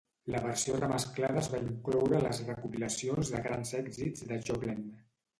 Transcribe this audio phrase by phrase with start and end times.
[0.33, 4.81] La versió remesclada es va incloure a les recopilacions de grans èxits de Joplin.